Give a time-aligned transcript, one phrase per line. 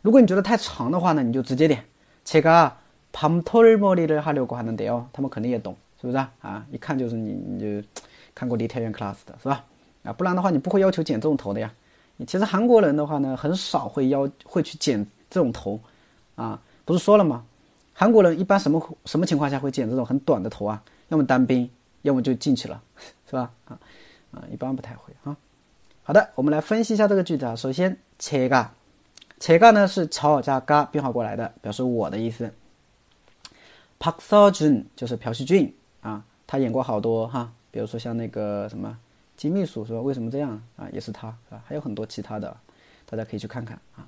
[0.00, 1.84] 如果你觉得太长的话呢，你就直接点
[2.24, 6.32] 제가밤톨머리를하려고하는데 요， 他们肯定也懂，是不是啊？
[6.40, 7.66] 啊，一看就是你你就
[8.34, 9.64] 看过李泰元 class 的是吧？
[10.04, 11.70] 啊，不然的话你不会要求剪这种头的呀。
[12.25, 15.79] 其实韩国人的话呢，很少会要会去剪这种头，
[16.35, 17.45] 啊，不是说了吗？
[17.93, 20.81] 韩国人一般什么什么情况下会剪这种很短的头啊？
[21.09, 21.69] 要么当兵，
[22.01, 22.81] 要么就进去了，
[23.29, 23.51] 是吧？
[23.65, 23.77] 啊
[24.31, 25.37] 啊，一般不太会啊。
[26.03, 27.55] 好的，我们来分析一下这个句子啊。
[27.55, 28.73] 首先，切嘎，
[29.39, 32.51] 切嘎呢是乔加嘎变化过来的，表示我的意思。
[33.99, 38.97] 朴绍俊就是朴叙俊啊，他演过好多哈，比如说像那个什么。
[39.36, 40.00] 金秘书是吧？
[40.00, 40.88] 为什么这样啊？
[40.92, 41.62] 也是他是吧？
[41.66, 42.56] 还有很多其他的，
[43.06, 44.06] 大家可以去看看啊。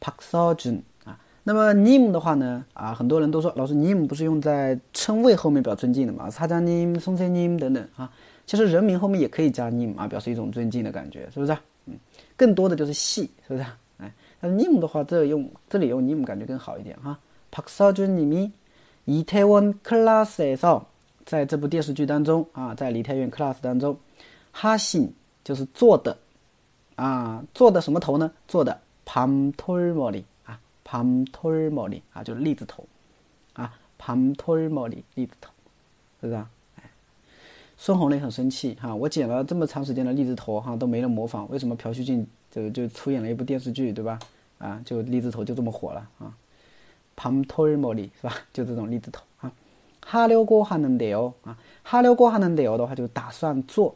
[0.00, 6.28] Park Seo Joon 啊，那么 Nim 的话呢啊，很多人都说老师 Nim 不是用在称谓后面表尊敬的嘛？
[6.28, 8.10] 사장 님、 宋先 님等等啊，
[8.46, 11.56] 其实人名后面也可以加 Nim 啊，表示一种尊敬的感觉，是不是？
[11.86, 11.94] 嗯，
[12.36, 13.64] 更多的就是系，是不是？
[13.98, 17.18] 哎，但是 Nim 的话，这用这里用 Nim 感觉更好一点哈。
[17.52, 18.50] Park Seo Joon
[19.06, 20.82] 님이이태원클래스에서
[21.24, 23.96] 在这部电视剧当中啊，在梨泰院 class 当中。
[24.51, 26.17] 哈信就是做的
[26.95, 28.31] 啊，做的什么头呢？
[28.47, 32.85] 做的庞托尔莫里啊，庞托尔莫里啊，就是栗子头
[33.53, 35.51] 啊，庞托尔莫里栗子头，
[36.21, 36.49] 是不是啊？
[36.75, 36.83] 哎，
[37.77, 44.19] 孙红雷很生气哈，我剪了这么长时间的栗子头哈，都没人模仿，为什么朴叙俊就就出演了一部电视剧，对吧？
[44.57, 46.33] 啊，就栗子头就这么火了啊，
[47.15, 48.35] 庞托尔莫里是吧？
[48.51, 49.51] 就这种栗子头啊，
[50.05, 53.95] 哈溜哥哈能得哦啊，哈溜哥哈能得哦的话，就打算做。